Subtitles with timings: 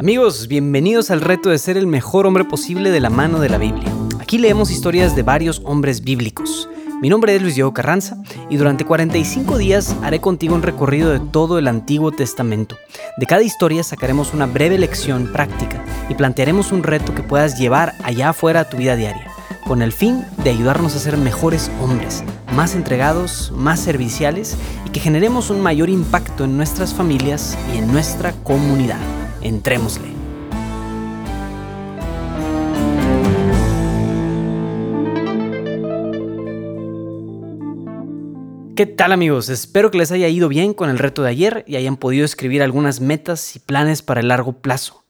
[0.00, 3.58] Amigos, bienvenidos al reto de ser el mejor hombre posible de la mano de la
[3.58, 3.92] Biblia.
[4.18, 6.70] Aquí leemos historias de varios hombres bíblicos.
[7.02, 8.16] Mi nombre es Luis Diego Carranza
[8.48, 12.78] y durante 45 días haré contigo un recorrido de todo el Antiguo Testamento.
[13.18, 17.94] De cada historia sacaremos una breve lección práctica y plantearemos un reto que puedas llevar
[18.02, 19.30] allá afuera a tu vida diaria,
[19.66, 22.24] con el fin de ayudarnos a ser mejores hombres,
[22.54, 24.56] más entregados, más serviciales
[24.86, 29.19] y que generemos un mayor impacto en nuestras familias y en nuestra comunidad.
[29.42, 30.08] Entrémosle.
[38.80, 39.50] ¿Qué tal amigos?
[39.50, 42.62] Espero que les haya ido bien con el reto de ayer y hayan podido escribir
[42.62, 45.04] algunas metas y planes para el largo plazo.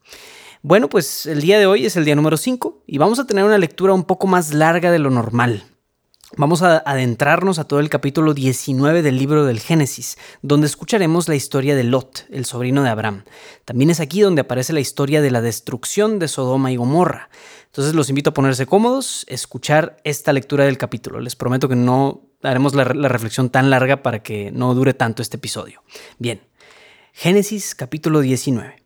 [0.61, 3.45] Bueno, pues el día de hoy es el día número 5 y vamos a tener
[3.45, 5.70] una lectura un poco más larga de lo normal.
[6.37, 11.35] Vamos a adentrarnos a todo el capítulo 19 del libro del Génesis, donde escucharemos la
[11.35, 13.25] historia de Lot, el sobrino de Abraham.
[13.65, 17.29] También es aquí donde aparece la historia de la destrucción de Sodoma y Gomorra.
[17.65, 21.19] Entonces los invito a ponerse cómodos, escuchar esta lectura del capítulo.
[21.19, 25.21] Les prometo que no haremos la, la reflexión tan larga para que no dure tanto
[25.21, 25.83] este episodio.
[26.17, 26.41] Bien,
[27.11, 28.81] Génesis capítulo 19.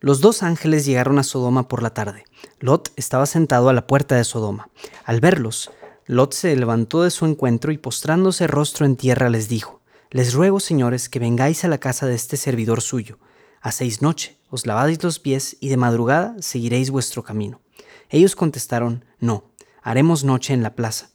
[0.00, 2.24] Los dos ángeles llegaron a Sodoma por la tarde.
[2.60, 4.70] Lot estaba sentado a la puerta de Sodoma.
[5.04, 5.70] Al verlos,
[6.10, 10.58] Lot se levantó de su encuentro y postrándose rostro en tierra les dijo, Les ruego,
[10.58, 13.18] señores, que vengáis a la casa de este servidor suyo.
[13.60, 17.60] Hacéis noche, os laváis los pies y de madrugada seguiréis vuestro camino.
[18.08, 19.50] Ellos contestaron, No,
[19.82, 21.10] haremos noche en la plaza.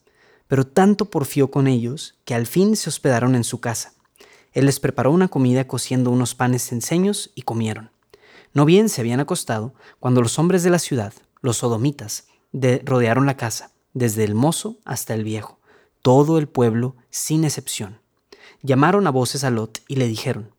[0.47, 3.93] Pero tanto porfió con ellos que al fin se hospedaron en su casa.
[4.51, 7.89] Él les preparó una comida cociendo unos panes enseños y comieron.
[8.53, 12.27] No bien se habían acostado cuando los hombres de la ciudad, los sodomitas,
[12.85, 15.59] rodearon la casa desde el mozo hasta el viejo,
[16.01, 17.99] todo el pueblo sin excepción.
[18.61, 20.51] Llamaron a voces a Lot y le dijeron,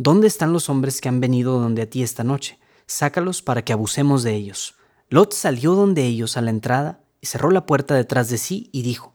[0.00, 2.58] ¿Dónde están los hombres que han venido donde a ti esta noche?
[2.86, 4.76] Sácalos para que abusemos de ellos.
[5.10, 8.82] Lot salió donde ellos a la entrada y cerró la puerta detrás de sí y
[8.82, 9.12] dijo,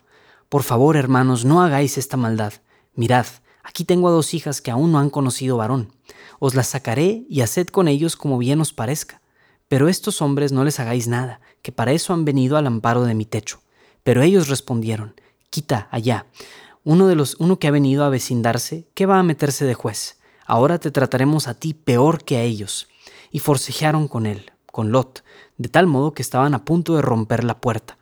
[0.49, 2.51] Por favor, hermanos, no hagáis esta maldad.
[2.95, 3.25] Mirad,
[3.63, 5.93] aquí tengo a dos hijas que aún no han conocido varón.
[6.39, 9.21] Os las sacaré y haced con ellos como bien os parezca.
[9.69, 13.15] Pero estos hombres no les hagáis nada, que para eso han venido al amparo de
[13.15, 13.62] mi techo.
[14.03, 15.15] Pero ellos respondieron,
[15.49, 16.25] quita allá.
[16.83, 20.19] Uno de los uno que ha venido a vecindarse, ¿qué va a meterse de juez?
[20.45, 22.89] Ahora te trataremos a ti peor que a ellos.
[23.31, 25.23] Y forcejearon con él, con Lot,
[25.57, 27.97] de tal modo que estaban a punto de romper la puerta.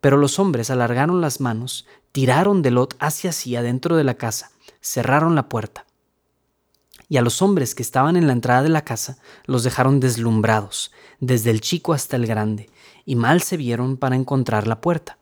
[0.00, 4.50] Pero los hombres alargaron las manos, tiraron de Lot hacia sí adentro de la casa,
[4.80, 5.86] cerraron la puerta.
[7.08, 10.90] Y a los hombres que estaban en la entrada de la casa los dejaron deslumbrados,
[11.20, 12.68] desde el chico hasta el grande,
[13.04, 15.18] y mal se vieron para encontrar la puerta.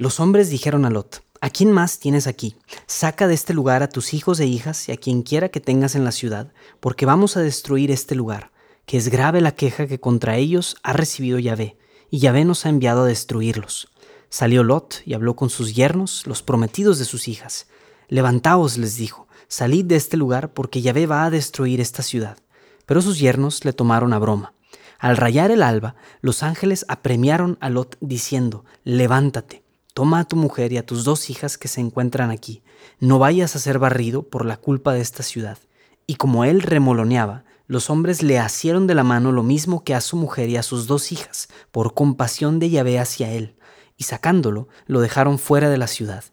[0.00, 2.56] Los hombres dijeron a Lot, ¿A quién más tienes aquí?
[2.86, 5.94] Saca de este lugar a tus hijos e hijas y a quien quiera que tengas
[5.94, 8.50] en la ciudad, porque vamos a destruir este lugar,
[8.86, 11.76] que es grave la queja que contra ellos ha recibido Yahvé,
[12.08, 13.92] y Yahvé nos ha enviado a destruirlos.
[14.30, 17.66] Salió Lot y habló con sus yernos, los prometidos de sus hijas.
[18.08, 22.38] Levantaos, les dijo, salid de este lugar, porque Yahvé va a destruir esta ciudad.
[22.86, 24.54] Pero sus yernos le tomaron a broma.
[24.98, 29.59] Al rayar el alba, los ángeles apremiaron a Lot diciendo, Levántate
[29.92, 32.62] Toma a tu mujer y a tus dos hijas que se encuentran aquí.
[33.00, 35.58] No vayas a ser barrido por la culpa de esta ciudad.
[36.06, 40.00] Y como él remoloneaba, los hombres le asieron de la mano lo mismo que a
[40.00, 43.56] su mujer y a sus dos hijas, por compasión de Yahvé hacia él,
[43.96, 46.24] y sacándolo, lo dejaron fuera de la ciudad.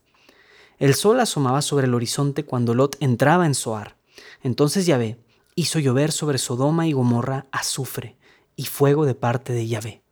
[0.79, 3.97] El sol asomaba sobre el horizonte cuando Lot entraba en Soar.
[4.44, 5.19] Entonces Yahvé
[5.56, 8.17] hizo llover sobre Sodoma y Gomorra azufre
[8.56, 10.06] y fuego de parte de Yahvé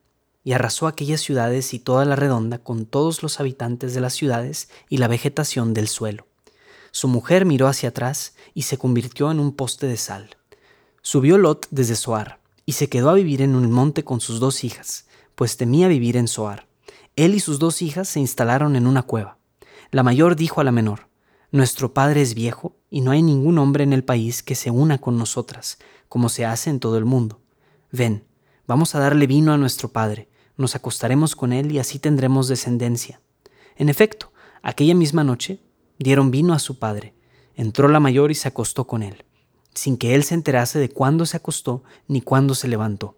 [0.45, 4.69] y arrasó aquellas ciudades y toda la redonda con todos los habitantes de las ciudades
[4.89, 6.27] y la vegetación del suelo.
[6.91, 10.37] Su mujer miró hacia atrás y se convirtió en un poste de sal.
[11.01, 14.63] Subió Lot desde Soar y se quedó a vivir en un monte con sus dos
[14.63, 16.67] hijas, pues temía vivir en Soar.
[17.15, 19.39] Él y sus dos hijas se instalaron en una cueva.
[19.89, 21.07] La mayor dijo a la menor,
[21.51, 24.99] Nuestro padre es viejo y no hay ningún hombre en el país que se una
[24.99, 27.41] con nosotras, como se hace en todo el mundo.
[27.91, 28.25] Ven,
[28.67, 33.21] vamos a darle vino a nuestro padre nos acostaremos con él y así tendremos descendencia.
[33.75, 34.31] En efecto,
[34.61, 35.59] aquella misma noche
[35.99, 37.13] dieron vino a su padre.
[37.55, 39.25] Entró la mayor y se acostó con él,
[39.73, 43.17] sin que él se enterase de cuándo se acostó ni cuándo se levantó.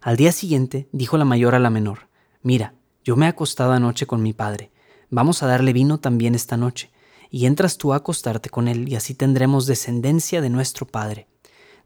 [0.00, 2.08] Al día siguiente dijo la mayor a la menor,
[2.42, 2.74] Mira,
[3.04, 4.70] yo me he acostado anoche con mi padre,
[5.10, 6.90] vamos a darle vino también esta noche,
[7.30, 11.26] y entras tú a acostarte con él, y así tendremos descendencia de nuestro padre.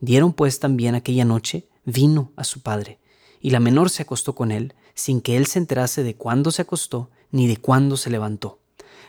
[0.00, 3.00] Dieron pues también aquella noche vino a su padre
[3.40, 6.62] y la menor se acostó con él, sin que él se enterase de cuándo se
[6.62, 8.58] acostó ni de cuándo se levantó.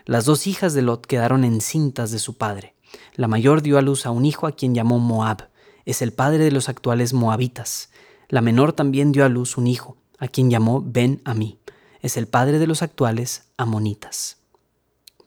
[0.06, 2.75] Las dos hijas de Lot quedaron encintas de su padre.
[3.16, 5.50] La mayor dio a luz a un hijo a quien llamó Moab.
[5.86, 7.89] es el padre de los actuales moabitas.
[8.30, 11.60] La menor también dio a luz un hijo, a quien llamó Ben Amí.
[12.01, 14.38] Es el padre de los actuales amonitas.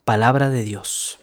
[0.05, 1.19] Palabra de Dios.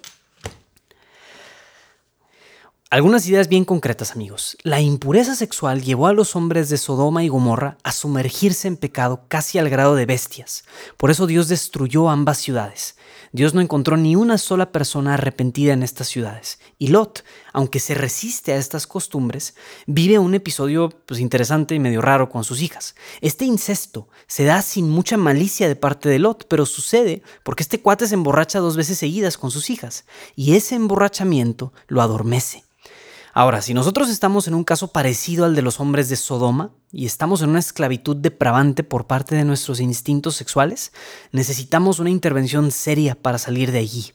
[2.93, 4.59] Algunas ideas bien concretas, amigos.
[4.65, 9.25] La impureza sexual llevó a los hombres de Sodoma y Gomorra a sumergirse en pecado
[9.29, 10.65] casi al grado de bestias.
[10.99, 12.97] Por eso Dios destruyó ambas ciudades.
[13.33, 16.61] Dios no encontró ni una sola persona arrepentida en estas ciudades.
[16.79, 17.25] Y Lot,
[17.55, 19.55] aunque se resiste a estas costumbres,
[19.87, 22.95] vive un episodio pues, interesante y medio raro con sus hijas.
[23.23, 27.81] Este incesto se da sin mucha malicia de parte de Lot, pero sucede porque este
[27.81, 30.05] cuate se emborracha dos veces seguidas con sus hijas.
[30.37, 32.65] Y ese emborrachamiento lo adormece.
[33.34, 37.06] Ahora, si nosotros estamos en un caso parecido al de los hombres de Sodoma y
[37.06, 40.93] estamos en una esclavitud depravante por parte de nuestros instintos sexuales,
[41.32, 44.12] necesitamos una intervención seria para salir de allí.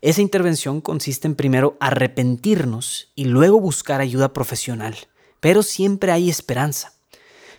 [0.00, 4.96] Esa intervención consiste en primero arrepentirnos y luego buscar ayuda profesional.
[5.38, 6.94] Pero siempre hay esperanza.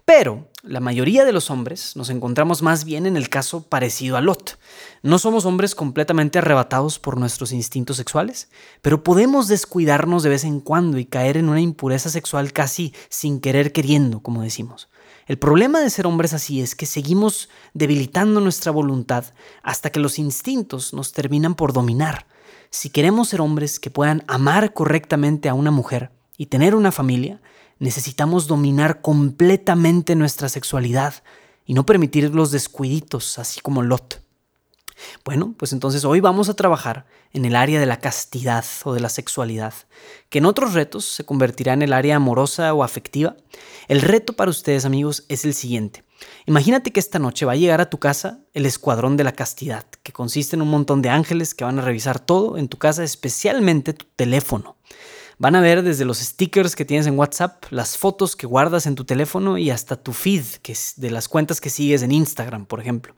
[0.04, 4.22] Pero la mayoría de los hombres nos encontramos más bien en el caso parecido a
[4.22, 4.60] Lot.
[5.02, 8.50] No somos hombres completamente arrebatados por nuestros instintos sexuales,
[8.82, 13.40] pero podemos descuidarnos de vez en cuando y caer en una impureza sexual casi sin
[13.40, 14.90] querer queriendo, como decimos.
[15.28, 19.26] El problema de ser hombres así es que seguimos debilitando nuestra voluntad
[19.64, 22.28] hasta que los instintos nos terminan por dominar.
[22.70, 27.42] Si queremos ser hombres que puedan amar correctamente a una mujer y tener una familia,
[27.80, 31.16] necesitamos dominar completamente nuestra sexualidad
[31.66, 34.22] y no permitir los descuiditos, así como Lot.
[35.24, 39.00] Bueno, pues entonces hoy vamos a trabajar en el área de la castidad o de
[39.00, 39.74] la sexualidad,
[40.30, 43.36] que en otros retos se convertirá en el área amorosa o afectiva.
[43.88, 46.04] El reto para ustedes amigos es el siguiente.
[46.48, 49.86] Imagínate que esta noche va a llegar a tu casa el escuadrón de la castidad,
[50.02, 53.04] que consiste en un montón de ángeles que van a revisar todo en tu casa,
[53.04, 54.78] especialmente tu teléfono.
[55.40, 58.96] Van a ver desde los stickers que tienes en WhatsApp, las fotos que guardas en
[58.96, 62.66] tu teléfono y hasta tu feed que es de las cuentas que sigues en Instagram,
[62.66, 63.16] por ejemplo.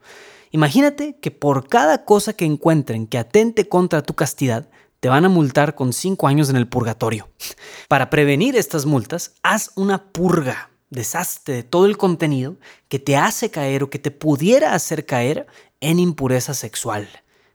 [0.50, 4.68] Imagínate que por cada cosa que encuentren que atente contra tu castidad,
[5.00, 7.30] te van a multar con 5 años en el purgatorio.
[7.88, 12.58] Para prevenir estas multas, haz una purga, deshazte de todo el contenido
[12.88, 15.46] que te hace caer o que te pudiera hacer caer
[15.80, 17.08] en impureza sexual.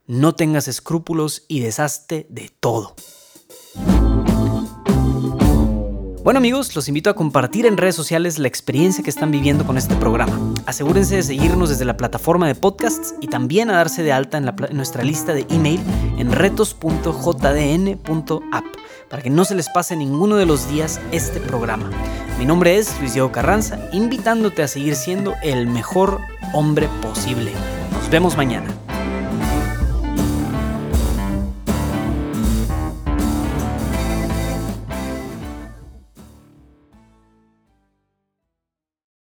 [0.07, 2.95] No tengas escrúpulos y deshazte de todo.
[6.25, 9.77] Bueno amigos, los invito a compartir en redes sociales la experiencia que están viviendo con
[9.77, 10.55] este programa.
[10.65, 14.51] Asegúrense de seguirnos desde la plataforma de podcasts y también a darse de alta en,
[14.75, 15.79] nuestra lista de email
[16.17, 18.65] en retos.jdn.app
[19.07, 21.91] para que no se les pase ninguno de los días este programa.
[22.39, 26.21] Mi nombre es Luis Diego Carranza, invitándote a seguir siendo el mejor
[26.53, 27.51] hombre posible.
[27.99, 28.84] Nos vemos mañana.